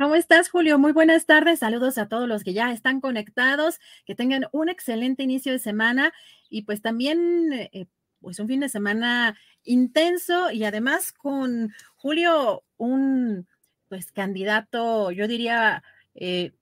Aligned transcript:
¿Cómo 0.00 0.14
estás, 0.14 0.48
Julio? 0.48 0.78
Muy 0.78 0.92
buenas 0.92 1.26
tardes. 1.26 1.58
Saludos 1.58 1.98
a 1.98 2.08
todos 2.08 2.26
los 2.26 2.42
que 2.42 2.54
ya 2.54 2.72
están 2.72 3.02
conectados. 3.02 3.80
Que 4.06 4.14
tengan 4.14 4.46
un 4.50 4.70
excelente 4.70 5.22
inicio 5.22 5.52
de 5.52 5.58
semana 5.58 6.14
y 6.48 6.62
pues 6.62 6.80
también 6.80 7.52
eh, 7.52 7.84
pues 8.18 8.40
un 8.40 8.48
fin 8.48 8.60
de 8.60 8.70
semana 8.70 9.36
intenso 9.62 10.52
y 10.52 10.64
además 10.64 11.12
con 11.12 11.74
Julio 11.96 12.64
un 12.78 13.46
pues 13.88 14.10
candidato, 14.10 15.10
yo 15.10 15.28
diría 15.28 15.82
eh, 16.14 16.52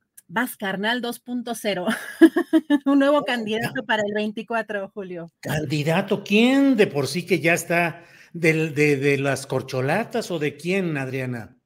Carnal 0.59 1.01
2.0, 1.01 1.97
un 2.87 2.99
nuevo 2.99 3.23
candidato 3.23 3.85
para 3.87 4.03
el 4.05 4.15
24, 4.15 4.91
Julio. 4.93 5.31
¿Candidato? 5.39 6.25
¿Quién 6.25 6.77
de 6.77 6.89
por 6.89 7.07
sí 7.07 7.25
que 7.25 7.39
ya 7.39 7.55
está 7.55 8.05
de, 8.33 8.71
de 8.71 9.19
las 9.19 9.47
corcholatas 9.47 10.33
o 10.33 10.41
de 10.41 10.57
quién, 10.57 10.97
Adriana? 10.97 11.58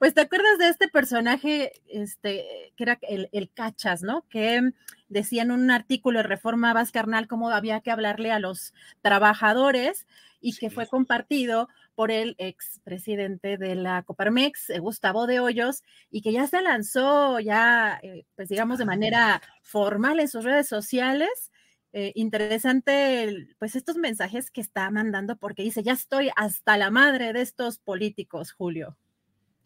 Pues 0.00 0.14
te 0.14 0.22
acuerdas 0.22 0.56
de 0.56 0.68
este 0.68 0.88
personaje, 0.88 1.74
este, 1.86 2.72
que 2.74 2.84
era 2.84 2.98
el, 3.02 3.28
el 3.32 3.52
Cachas, 3.52 4.02
¿no? 4.02 4.26
Que 4.30 4.72
decía 5.10 5.42
en 5.42 5.50
un 5.50 5.70
artículo 5.70 6.20
de 6.20 6.22
Reforma 6.22 6.72
Vascarnal 6.72 7.28
cómo 7.28 7.50
había 7.50 7.82
que 7.82 7.90
hablarle 7.90 8.32
a 8.32 8.38
los 8.38 8.72
trabajadores 9.02 10.06
y 10.40 10.56
que 10.56 10.70
fue 10.70 10.86
compartido 10.86 11.68
por 11.94 12.10
el 12.10 12.34
expresidente 12.38 13.58
de 13.58 13.74
la 13.74 14.02
Coparmex, 14.02 14.70
eh, 14.70 14.78
Gustavo 14.78 15.26
de 15.26 15.38
Hoyos, 15.40 15.82
y 16.10 16.22
que 16.22 16.32
ya 16.32 16.46
se 16.46 16.62
lanzó 16.62 17.38
ya, 17.38 18.00
eh, 18.02 18.24
pues 18.36 18.48
digamos, 18.48 18.78
de 18.78 18.86
manera 18.86 19.42
formal 19.60 20.18
en 20.18 20.28
sus 20.28 20.44
redes 20.44 20.66
sociales. 20.66 21.52
Eh, 21.92 22.12
interesante, 22.14 23.48
pues 23.58 23.76
estos 23.76 23.96
mensajes 23.96 24.50
que 24.50 24.62
está 24.62 24.90
mandando, 24.90 25.36
porque 25.36 25.62
dice, 25.62 25.82
ya 25.82 25.92
estoy 25.92 26.30
hasta 26.36 26.78
la 26.78 26.90
madre 26.90 27.34
de 27.34 27.42
estos 27.42 27.78
políticos, 27.78 28.52
Julio. 28.52 28.96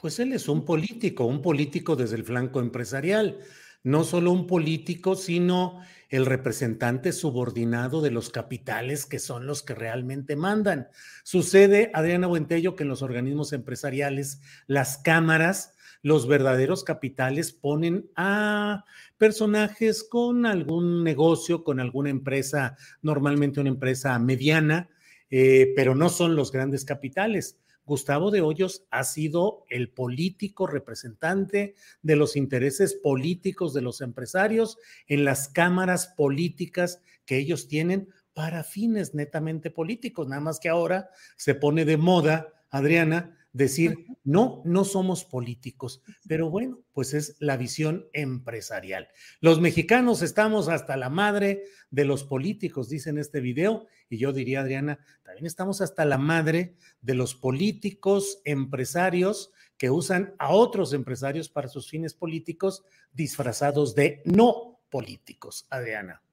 Pues 0.04 0.19
él 0.19 0.34
es 0.34 0.50
un 0.50 0.66
político, 0.66 1.25
un 1.25 1.41
político 1.41 1.97
desde 1.97 2.16
el 2.16 2.25
flanco 2.25 2.60
empresarial, 2.60 3.38
no 3.84 4.04
solo 4.04 4.32
un 4.32 4.47
político, 4.47 5.15
sino 5.16 5.81
el 6.10 6.26
representante 6.26 7.10
subordinado 7.10 8.03
de 8.03 8.10
los 8.10 8.28
capitales 8.28 9.06
que 9.06 9.19
son 9.19 9.47
los 9.47 9.62
que 9.62 9.75
realmente 9.75 10.37
mandan. 10.37 10.88
Sucede, 11.22 11.91
Adriana 11.94 12.26
Buentello, 12.26 12.76
que 12.76 12.82
en 12.82 12.91
los 12.91 13.00
organismos 13.00 13.54
empresariales, 13.54 14.43
las 14.66 14.98
cámaras, 14.98 15.72
los 16.03 16.28
verdaderos 16.28 16.84
capitales 16.84 17.53
ponen 17.53 18.10
a 18.14 18.84
personajes 19.16 20.04
con 20.04 20.44
algún 20.44 21.03
negocio, 21.03 21.64
con 21.64 21.81
alguna 21.81 22.10
empresa, 22.10 22.76
normalmente 23.00 23.59
una 23.59 23.70
empresa 23.70 24.19
mediana, 24.19 24.91
eh, 25.31 25.72
pero 25.75 25.94
no 25.94 26.10
son 26.10 26.37
los 26.37 26.53
grandes 26.53 26.84
capitales. 26.84 27.56
Gustavo 27.86 28.30
de 28.30 28.40
Hoyos 28.40 28.86
ha 28.90 29.04
sido 29.04 29.64
el 29.68 29.90
político 29.90 30.66
representante 30.66 31.74
de 32.02 32.16
los 32.16 32.36
intereses 32.36 32.94
políticos 32.94 33.74
de 33.74 33.82
los 33.82 34.00
empresarios 34.00 34.78
en 35.06 35.24
las 35.24 35.48
cámaras 35.48 36.08
políticas 36.08 37.00
que 37.26 37.36
ellos 37.36 37.68
tienen 37.68 38.08
para 38.32 38.64
fines 38.64 39.14
netamente 39.14 39.70
políticos. 39.70 40.28
Nada 40.28 40.40
más 40.40 40.58
que 40.58 40.68
ahora 40.68 41.10
se 41.36 41.54
pone 41.54 41.84
de 41.84 41.96
moda, 41.96 42.52
Adriana, 42.70 43.38
decir, 43.54 44.04
no, 44.25 44.60
no 44.66 44.84
somos 44.84 45.25
políticos, 45.25 46.03
pero 46.28 46.50
bueno, 46.50 46.82
pues 46.92 47.15
es 47.15 47.37
la 47.38 47.56
visión 47.56 48.06
empresarial. 48.12 49.09
Los 49.41 49.60
mexicanos 49.60 50.22
estamos 50.22 50.69
hasta 50.69 50.97
la 50.97 51.09
madre 51.09 51.62
de 51.91 52.04
los 52.04 52.25
políticos, 52.25 52.88
dice 52.88 53.10
en 53.10 53.19
este 53.19 53.41
video, 53.41 53.87
y 54.10 54.19
yo 54.19 54.32
diría, 54.32 54.60
Adriana, 54.60 54.98
también 55.22 55.47
estamos 55.47 55.81
hasta 55.81 56.04
la 56.04 56.19
madre 56.19 56.75
de 57.00 57.14
los 57.14 57.34
políticos 57.37 58.41
empresarios 58.44 59.53
que 59.78 59.88
usan 59.88 60.34
a 60.38 60.50
otros 60.50 60.93
empresarios 60.93 61.48
para 61.48 61.69
sus 61.69 61.88
fines 61.88 62.12
políticos 62.12 62.82
disfrazados 63.12 63.94
de 63.94 64.20
no 64.25 64.81
políticos, 64.91 65.66
Adriana 65.70 66.25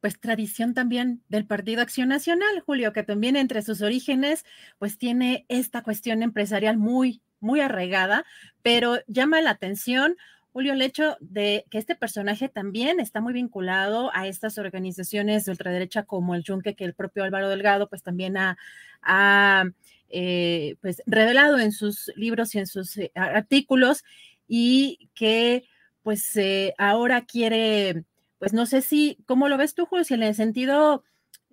pues 0.00 0.20
tradición 0.20 0.74
también 0.74 1.22
del 1.28 1.46
Partido 1.46 1.82
Acción 1.82 2.08
Nacional, 2.08 2.60
Julio, 2.64 2.92
que 2.92 3.02
también 3.02 3.36
entre 3.36 3.62
sus 3.62 3.82
orígenes, 3.82 4.44
pues 4.78 4.98
tiene 4.98 5.44
esta 5.48 5.82
cuestión 5.82 6.22
empresarial 6.22 6.78
muy, 6.78 7.22
muy 7.40 7.60
arraigada, 7.60 8.24
pero 8.62 8.98
llama 9.06 9.40
la 9.40 9.50
atención, 9.50 10.16
Julio, 10.52 10.72
el 10.72 10.82
hecho 10.82 11.16
de 11.20 11.66
que 11.70 11.78
este 11.78 11.94
personaje 11.94 12.48
también 12.48 13.00
está 13.00 13.20
muy 13.20 13.32
vinculado 13.32 14.10
a 14.14 14.26
estas 14.26 14.58
organizaciones 14.58 15.44
de 15.44 15.52
ultraderecha 15.52 16.04
como 16.04 16.34
el 16.34 16.42
Yunque, 16.42 16.74
que 16.74 16.84
el 16.84 16.94
propio 16.94 17.24
Álvaro 17.24 17.48
Delgado, 17.48 17.88
pues 17.88 18.02
también 18.02 18.36
ha, 18.36 19.64
eh, 20.10 20.76
pues 20.80 21.02
revelado 21.06 21.58
en 21.58 21.72
sus 21.72 22.10
libros 22.16 22.54
y 22.54 22.58
en 22.60 22.66
sus 22.66 22.96
eh, 22.96 23.12
artículos, 23.14 24.04
y 24.48 25.10
que 25.14 25.64
pues 26.02 26.34
eh, 26.36 26.74
ahora 26.78 27.26
quiere 27.26 28.04
pues 28.38 28.52
no 28.52 28.66
sé 28.66 28.82
si, 28.82 29.18
¿cómo 29.26 29.48
lo 29.48 29.56
ves 29.56 29.74
tú, 29.74 29.86
Julio? 29.86 30.04
Si 30.04 30.14
en 30.14 30.22
el 30.22 30.34
sentido 30.34 31.04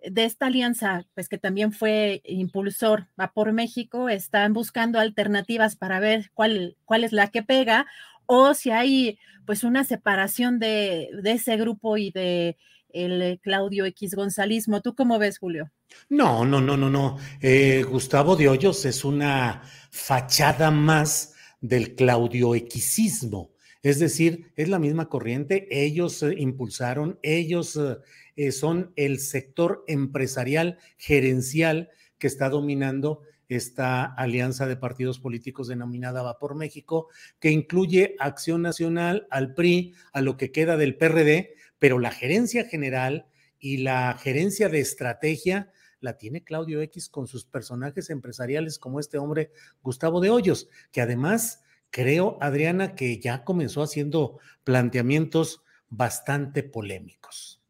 de 0.06 0.26
esta 0.26 0.48
alianza, 0.48 1.06
pues 1.16 1.30
que 1.30 1.38
también 1.38 1.72
fue 1.72 2.22
impulsor 2.26 3.08
a 3.18 3.32
por 3.32 3.52
México, 3.54 4.10
están 4.10 4.54
buscando 4.54 5.00
alternativas 5.00 5.76
para 5.76 6.00
ver 6.00 6.30
cuál, 6.34 6.78
cuál 6.86 7.04
es 7.04 7.12
la 7.12 7.30
que 7.30 7.44
pega, 7.44 7.88
o 8.28 8.54
si 8.54 8.72
hay 8.72 9.18
pues 9.46 9.64
una 9.64 9.84
separación 9.84 10.60
de, 10.60 11.10
ese 11.24 11.58
grupo 11.58 11.98
y 11.98 12.12
de 12.12 12.58
el 12.90 13.40
Claudio 13.42 13.86
X 13.86 14.16
Gonzalismo. 14.16 14.82
¿Tú 14.82 14.96
cómo 14.96 15.20
ves, 15.20 15.38
Julio? 15.38 15.72
No, 16.10 16.46
no, 16.46 16.62
no, 16.62 16.78
no, 16.78 16.90
no. 16.90 17.18
Eh, 17.42 17.84
Gustavo 17.84 18.36
de 18.36 18.48
Hoyos 18.48 18.86
es 18.86 19.04
una 19.04 19.62
fachada 19.92 20.72
más 20.72 21.36
del 21.60 21.96
Claudio 21.96 22.54
Xismo. 22.54 23.52
Es 23.86 24.00
decir, 24.00 24.52
es 24.56 24.68
la 24.68 24.80
misma 24.80 25.10
corriente, 25.10 25.68
ellos 25.70 26.24
eh, 26.24 26.34
impulsaron, 26.40 27.20
ellos 27.22 27.76
eh, 27.76 27.98
eh, 28.36 28.52
son 28.52 28.92
el 28.96 29.20
sector 29.20 29.84
empresarial 29.88 30.80
gerencial 30.98 31.92
que 32.18 32.26
está 32.26 32.50
dominando 32.50 33.22
esta 33.48 34.06
alianza 34.06 34.66
de 34.66 34.76
partidos 34.76 35.20
políticos 35.20 35.68
denominada 35.68 36.24
Va 36.24 36.40
por 36.40 36.56
México, 36.56 37.10
que 37.40 37.52
incluye 37.52 38.16
Acción 38.18 38.64
Nacional, 38.64 39.28
al 39.30 39.54
PRI, 39.54 39.94
a 40.14 40.22
lo 40.22 40.36
que 40.36 40.52
queda 40.52 40.78
del 40.78 40.98
PRD, 40.98 41.54
pero 41.78 42.00
la 42.00 42.10
gerencia 42.10 42.66
general 42.66 43.28
y 43.60 43.78
la 43.78 44.18
gerencia 44.18 44.68
de 44.68 44.80
estrategia 44.80 45.72
la 46.00 46.18
tiene 46.18 46.44
Claudio 46.44 46.82
X 46.82 47.08
con 47.08 47.28
sus 47.28 47.46
personajes 47.46 48.10
empresariales 48.10 48.80
como 48.80 49.00
este 49.00 49.20
hombre 49.20 49.52
Gustavo 49.84 50.22
de 50.22 50.32
Hoyos, 50.32 50.70
que 50.92 51.02
además 51.02 51.62
creo, 51.96 52.38
Adriana, 52.42 52.94
que 52.94 53.22
ya 53.22 53.46
comenzó 53.46 53.82
haciendo 53.82 54.38
planteamientos 54.66 55.62
bastante 55.88 56.62
polémicos. 56.62 57.62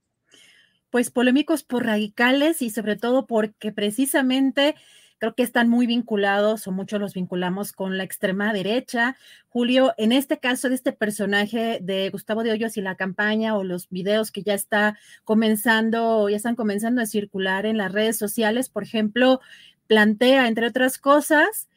Pues 0.90 1.12
polémicos 1.12 1.62
por 1.62 1.86
radicales 1.86 2.64
y 2.64 2.72
sobre 2.72 2.96
todo 2.96 3.28
porque 3.28 3.72
precisamente 3.72 4.74
creo 5.20 5.36
que 5.36 5.44
están 5.44 5.70
muy 5.70 5.86
vinculados 5.86 6.66
o 6.66 6.72
muchos 6.72 7.00
los 7.00 7.14
vinculamos 7.14 7.72
con 7.72 8.00
la 8.00 8.04
extrema 8.04 8.52
derecha. 8.52 9.16
Julio, 9.48 9.94
en 9.96 10.12
este 10.12 10.40
caso 10.40 10.70
de 10.70 10.76
este 10.76 10.92
personaje 10.92 11.78
de 11.84 12.10
Gustavo 12.10 12.42
de 12.42 12.50
Hoyos 12.52 12.78
y 12.78 12.82
la 12.82 12.96
campaña 12.96 13.56
o 13.56 13.64
los 13.64 13.90
videos 13.90 14.32
que 14.32 14.42
ya 14.42 14.56
está 14.56 14.98
comenzando, 15.24 16.30
ya 16.30 16.38
están 16.38 16.56
comenzando 16.56 17.00
a 17.00 17.06
circular 17.06 17.68
en 17.68 17.78
las 17.78 17.92
redes 17.92 18.18
sociales, 18.18 18.70
por 18.70 18.82
ejemplo, 18.82 19.40
plantea, 19.86 20.48
entre 20.48 20.66
otras 20.66 20.98
cosas, 20.98 21.70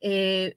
eh, 0.00 0.54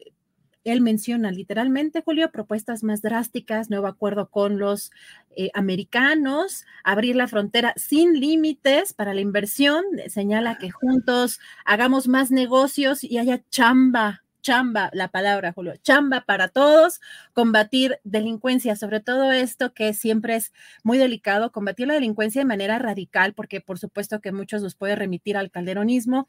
él 0.64 0.82
menciona 0.82 1.32
literalmente, 1.32 2.02
Julio, 2.04 2.32
propuestas 2.32 2.84
más 2.84 3.02
drásticas, 3.02 3.70
nuevo 3.70 3.88
acuerdo 3.88 4.30
con 4.30 4.60
los 4.60 4.92
eh, 5.36 5.52
americanos, 5.54 6.66
abrir 6.84 7.16
la 7.16 7.28
frontera 7.28 7.74
sin 7.76 8.20
límites 8.20 8.94
para 8.94 9.14
la 9.14 9.22
inversión, 9.22 9.84
señala 10.08 10.58
que 10.58 10.72
juntos 10.72 11.40
hagamos 11.66 12.08
más 12.08 12.32
negocios 12.32 13.04
y 13.04 13.18
haya 13.18 13.42
chamba 13.50 14.24
chamba, 14.42 14.90
la 14.94 15.10
palabra, 15.10 15.52
Julio, 15.54 15.76
chamba 15.78 16.22
para 16.22 16.48
todos, 16.48 17.02
combatir 17.34 18.00
delincuencia, 18.04 18.76
sobre 18.76 19.00
todo 19.00 19.32
esto 19.32 19.74
que 19.74 19.94
siempre 19.94 20.36
es 20.36 20.54
muy 20.84 20.98
delicado, 20.98 21.52
combatir 21.52 21.88
la 21.88 21.94
delincuencia 21.96 22.42
de 22.42 22.46
manera 22.46 22.80
radical, 22.80 23.34
porque 23.34 23.62
por 23.62 23.80
supuesto 23.80 24.22
que 24.22 24.32
muchos 24.32 24.62
nos 24.62 24.76
puede 24.76 24.96
remitir 24.96 25.38
al 25.38 25.52
calderonismo, 25.52 26.28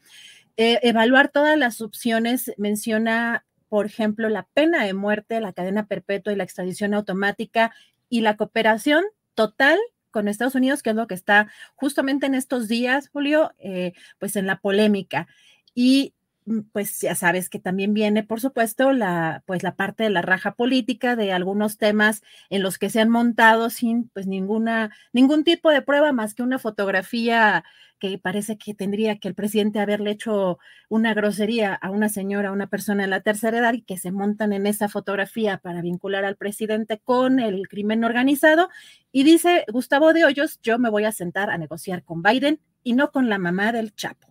eh, 0.57 0.79
evaluar 0.83 1.29
todas 1.29 1.57
las 1.57 1.81
opciones, 1.81 2.51
menciona 2.57 3.45
por 3.71 3.85
ejemplo, 3.85 4.27
la 4.27 4.49
pena 4.53 4.83
de 4.83 4.93
muerte, 4.93 5.39
la 5.39 5.53
cadena 5.53 5.87
perpetua 5.87 6.33
y 6.33 6.35
la 6.35 6.43
extradición 6.43 6.93
automática 6.93 7.71
y 8.09 8.19
la 8.19 8.35
cooperación 8.35 9.05
total 9.33 9.79
con 10.09 10.27
Estados 10.27 10.55
Unidos, 10.55 10.83
que 10.83 10.89
es 10.89 10.95
lo 10.97 11.07
que 11.07 11.13
está 11.13 11.49
justamente 11.75 12.25
en 12.25 12.35
estos 12.35 12.67
días, 12.67 13.07
Julio, 13.07 13.53
eh, 13.59 13.93
pues 14.19 14.35
en 14.35 14.45
la 14.45 14.59
polémica. 14.59 15.29
Y 15.73 16.13
pues 16.71 16.99
ya 17.01 17.15
sabes 17.15 17.49
que 17.49 17.59
también 17.59 17.93
viene, 17.93 18.23
por 18.23 18.41
supuesto, 18.41 18.93
la, 18.93 19.43
pues 19.45 19.63
la 19.63 19.75
parte 19.75 20.03
de 20.03 20.09
la 20.09 20.21
raja 20.21 20.55
política 20.55 21.15
de 21.15 21.31
algunos 21.31 21.77
temas 21.77 22.23
en 22.49 22.63
los 22.63 22.77
que 22.77 22.89
se 22.89 22.99
han 22.99 23.09
montado 23.09 23.69
sin 23.69 24.09
pues 24.09 24.27
ninguna, 24.27 24.91
ningún 25.13 25.43
tipo 25.43 25.69
de 25.69 25.81
prueba 25.81 26.11
más 26.11 26.33
que 26.33 26.43
una 26.43 26.59
fotografía 26.59 27.63
que 27.99 28.17
parece 28.17 28.57
que 28.57 28.73
tendría 28.73 29.19
que 29.19 29.27
el 29.27 29.35
presidente 29.35 29.79
haberle 29.79 30.11
hecho 30.11 30.57
una 30.89 31.13
grosería 31.13 31.75
a 31.75 31.91
una 31.91 32.09
señora, 32.09 32.49
a 32.49 32.51
una 32.51 32.67
persona 32.67 33.03
en 33.03 33.11
la 33.11 33.21
tercera 33.21 33.59
edad 33.59 33.73
y 33.73 33.83
que 33.83 33.97
se 33.97 34.11
montan 34.11 34.53
en 34.53 34.65
esa 34.65 34.89
fotografía 34.89 35.59
para 35.59 35.81
vincular 35.83 36.25
al 36.25 36.35
presidente 36.35 36.99
con 36.99 37.39
el 37.39 37.67
crimen 37.67 38.03
organizado. 38.03 38.69
Y 39.11 39.23
dice 39.23 39.65
Gustavo 39.71 40.13
de 40.13 40.25
Hoyos, 40.25 40.59
yo 40.63 40.79
me 40.79 40.89
voy 40.89 41.05
a 41.05 41.11
sentar 41.11 41.51
a 41.51 41.59
negociar 41.59 42.03
con 42.03 42.23
Biden 42.23 42.59
y 42.83 42.93
no 42.93 43.11
con 43.11 43.29
la 43.29 43.37
mamá 43.37 43.71
del 43.71 43.93
Chapo. 43.93 44.30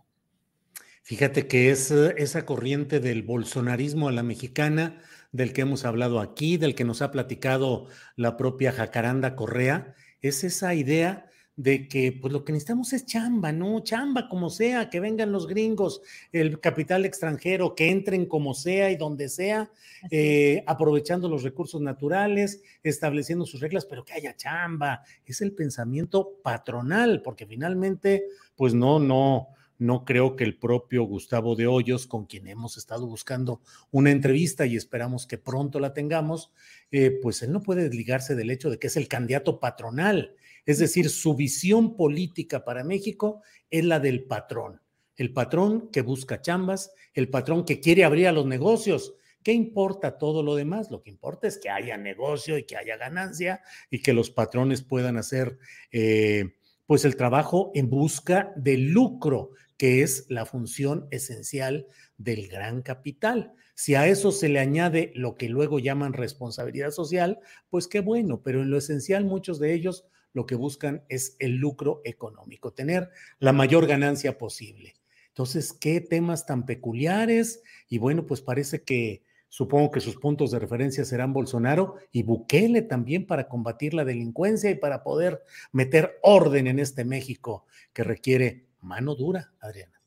Fíjate 1.10 1.48
que 1.48 1.72
es 1.72 1.90
eh, 1.90 2.14
esa 2.18 2.46
corriente 2.46 3.00
del 3.00 3.24
bolsonarismo 3.24 4.06
a 4.06 4.12
la 4.12 4.22
mexicana, 4.22 5.02
del 5.32 5.52
que 5.52 5.62
hemos 5.62 5.84
hablado 5.84 6.20
aquí, 6.20 6.56
del 6.56 6.76
que 6.76 6.84
nos 6.84 7.02
ha 7.02 7.10
platicado 7.10 7.88
la 8.14 8.36
propia 8.36 8.70
Jacaranda 8.70 9.34
Correa, 9.34 9.96
es 10.20 10.44
esa 10.44 10.72
idea 10.72 11.26
de 11.56 11.88
que 11.88 12.12
pues 12.12 12.32
lo 12.32 12.44
que 12.44 12.52
necesitamos 12.52 12.92
es 12.92 13.06
chamba, 13.06 13.50
¿no? 13.50 13.80
Chamba 13.80 14.28
como 14.28 14.50
sea, 14.50 14.88
que 14.88 15.00
vengan 15.00 15.32
los 15.32 15.48
gringos, 15.48 16.00
el 16.30 16.60
capital 16.60 17.04
extranjero, 17.04 17.74
que 17.74 17.90
entren 17.90 18.26
como 18.26 18.54
sea 18.54 18.92
y 18.92 18.96
donde 18.96 19.28
sea, 19.28 19.68
eh, 20.12 20.62
aprovechando 20.68 21.28
los 21.28 21.42
recursos 21.42 21.80
naturales, 21.80 22.62
estableciendo 22.84 23.46
sus 23.46 23.60
reglas, 23.60 23.84
pero 23.84 24.04
que 24.04 24.12
haya 24.12 24.36
chamba. 24.36 25.02
Es 25.26 25.40
el 25.40 25.54
pensamiento 25.54 26.34
patronal, 26.44 27.20
porque 27.20 27.46
finalmente, 27.46 28.26
pues 28.54 28.74
no, 28.74 29.00
no, 29.00 29.48
no 29.80 30.04
creo 30.04 30.36
que 30.36 30.44
el 30.44 30.58
propio 30.58 31.04
Gustavo 31.04 31.56
de 31.56 31.66
Hoyos, 31.66 32.06
con 32.06 32.26
quien 32.26 32.46
hemos 32.46 32.76
estado 32.76 33.06
buscando 33.06 33.62
una 33.90 34.10
entrevista 34.10 34.66
y 34.66 34.76
esperamos 34.76 35.26
que 35.26 35.38
pronto 35.38 35.80
la 35.80 35.94
tengamos, 35.94 36.52
eh, 36.90 37.18
pues 37.22 37.42
él 37.42 37.50
no 37.50 37.62
puede 37.62 37.84
desligarse 37.84 38.34
del 38.34 38.50
hecho 38.50 38.68
de 38.68 38.78
que 38.78 38.88
es 38.88 38.96
el 38.96 39.08
candidato 39.08 39.58
patronal. 39.58 40.36
Es 40.66 40.78
decir, 40.78 41.08
su 41.08 41.34
visión 41.34 41.96
política 41.96 42.62
para 42.62 42.84
México 42.84 43.42
es 43.70 43.84
la 43.84 44.00
del 44.00 44.24
patrón. 44.24 44.82
El 45.16 45.32
patrón 45.32 45.88
que 45.90 46.02
busca 46.02 46.42
chambas, 46.42 46.92
el 47.14 47.30
patrón 47.30 47.64
que 47.64 47.80
quiere 47.80 48.04
abrir 48.04 48.28
a 48.28 48.32
los 48.32 48.44
negocios. 48.46 49.14
¿Qué 49.42 49.52
importa 49.52 50.18
todo 50.18 50.42
lo 50.42 50.56
demás? 50.56 50.90
Lo 50.90 51.02
que 51.02 51.08
importa 51.08 51.48
es 51.48 51.56
que 51.56 51.70
haya 51.70 51.96
negocio 51.96 52.58
y 52.58 52.64
que 52.64 52.76
haya 52.76 52.98
ganancia 52.98 53.62
y 53.90 54.02
que 54.02 54.12
los 54.12 54.30
patrones 54.30 54.82
puedan 54.82 55.16
hacer 55.16 55.58
eh, 55.90 56.56
pues 56.90 57.04
el 57.04 57.14
trabajo 57.14 57.70
en 57.76 57.88
busca 57.88 58.52
de 58.56 58.76
lucro, 58.76 59.52
que 59.80 60.02
es 60.02 60.26
la 60.28 60.44
función 60.44 61.08
esencial 61.10 61.86
del 62.18 62.48
gran 62.48 62.82
capital. 62.82 63.54
Si 63.74 63.94
a 63.94 64.08
eso 64.08 64.30
se 64.30 64.50
le 64.50 64.58
añade 64.58 65.10
lo 65.14 65.36
que 65.36 65.48
luego 65.48 65.78
llaman 65.78 66.12
responsabilidad 66.12 66.90
social, 66.90 67.38
pues 67.70 67.88
qué 67.88 68.00
bueno, 68.00 68.42
pero 68.42 68.60
en 68.60 68.68
lo 68.68 68.76
esencial 68.76 69.24
muchos 69.24 69.58
de 69.58 69.72
ellos 69.72 70.04
lo 70.34 70.44
que 70.44 70.54
buscan 70.54 71.02
es 71.08 71.34
el 71.38 71.52
lucro 71.52 72.02
económico, 72.04 72.74
tener 72.74 73.08
la 73.38 73.54
mayor 73.54 73.86
ganancia 73.86 74.36
posible. 74.36 74.96
Entonces, 75.28 75.72
¿qué 75.72 76.02
temas 76.02 76.44
tan 76.44 76.66
peculiares? 76.66 77.62
Y 77.88 77.96
bueno, 77.96 78.26
pues 78.26 78.42
parece 78.42 78.82
que 78.82 79.24
supongo 79.48 79.90
que 79.92 80.00
sus 80.00 80.16
puntos 80.16 80.50
de 80.50 80.58
referencia 80.58 81.06
serán 81.06 81.32
Bolsonaro 81.32 81.94
y 82.12 82.22
Bukele 82.22 82.82
también 82.82 83.26
para 83.26 83.48
combatir 83.48 83.94
la 83.94 84.04
delincuencia 84.04 84.68
y 84.68 84.74
para 84.74 85.02
poder 85.02 85.40
meter 85.72 86.18
orden 86.22 86.66
en 86.66 86.80
este 86.80 87.06
México 87.06 87.64
que 87.94 88.04
requiere 88.04 88.69
mano 88.82 89.14
dura, 89.14 89.52
Adriana 89.60 90.00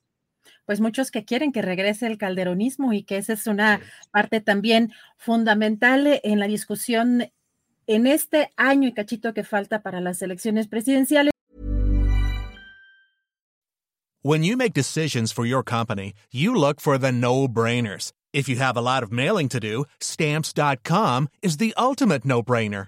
pues 0.65 0.79
muchos 0.79 1.11
que 1.11 1.25
quieren 1.25 1.51
que 1.51 1.61
regrese 1.61 2.07
el 2.07 2.17
calderonismo 2.17 2.93
y 2.93 3.03
que 3.03 3.17
esa 3.17 3.33
es 3.33 3.47
una 3.47 3.81
parte 4.11 4.41
también 4.41 4.93
fundamental 5.17 6.21
en 6.23 6.39
la 6.39 6.47
discusión 6.47 7.31
en 7.87 8.07
este 8.07 8.51
año 8.55 8.87
y 8.87 8.93
cachito 8.93 9.33
que 9.33 9.43
falta 9.43 9.81
para 9.81 9.99
las 9.99 10.21
elecciones 10.21 10.67
presidenciales. 10.67 11.31
When 14.25 14.41
you 14.43 14.55
make 14.55 14.73
decisions 14.73 15.33
for 15.33 15.45
your 15.45 15.63
company, 15.63 16.13
you 16.31 16.55
look 16.55 16.79
for 16.79 16.97
the 16.97 17.11
no-brainers. 17.11 18.13
If 18.31 18.47
you 18.47 18.55
have 18.57 18.77
a 18.77 18.81
lot 18.81 19.03
of 19.03 19.11
mailing 19.11 19.49
to 19.49 19.59
do, 19.59 19.83
stamps.com 19.99 21.27
is 21.41 21.57
the 21.57 21.73
ultimate 21.77 22.23
no-brainer. 22.23 22.87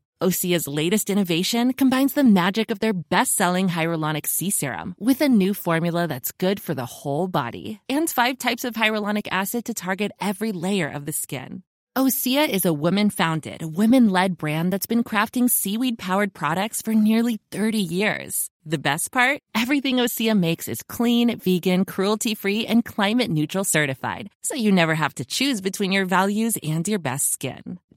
Osea's 0.21 0.67
latest 0.67 1.09
innovation 1.09 1.73
combines 1.73 2.13
the 2.13 2.23
magic 2.23 2.69
of 2.69 2.79
their 2.79 2.93
best-selling 2.93 3.67
hyaluronic 3.67 4.27
sea 4.27 4.51
serum 4.51 4.93
with 4.99 5.19
a 5.19 5.27
new 5.27 5.51
formula 5.51 6.05
that's 6.05 6.31
good 6.31 6.59
for 6.59 6.75
the 6.75 6.85
whole 6.85 7.27
body 7.27 7.81
and 7.89 8.07
five 8.07 8.37
types 8.37 8.63
of 8.63 8.75
hyaluronic 8.75 9.27
acid 9.31 9.65
to 9.65 9.73
target 9.73 10.11
every 10.21 10.51
layer 10.51 10.87
of 10.87 11.07
the 11.07 11.11
skin. 11.11 11.63
Osea 11.97 12.47
is 12.47 12.65
a 12.65 12.71
women-founded, 12.71 13.63
women-led 13.63 14.37
brand 14.37 14.71
that's 14.71 14.85
been 14.85 15.03
crafting 15.03 15.49
seaweed-powered 15.49 16.33
products 16.33 16.81
for 16.81 16.93
nearly 16.93 17.39
30 17.51 17.79
years. 17.79 18.49
The 18.63 18.77
best 18.77 19.11
part? 19.11 19.41
Everything 19.53 19.97
Osea 19.97 20.37
makes 20.37 20.69
is 20.69 20.83
clean, 20.83 21.37
vegan, 21.39 21.83
cruelty-free, 21.83 22.65
and 22.67 22.85
climate-neutral 22.85 23.65
certified, 23.65 24.29
so 24.41 24.55
you 24.55 24.71
never 24.71 24.95
have 24.95 25.15
to 25.15 25.25
choose 25.25 25.59
between 25.59 25.91
your 25.91 26.05
values 26.05 26.53
and 26.63 26.87
your 26.87 26.99
best 26.99 27.33
skin. 27.33 27.79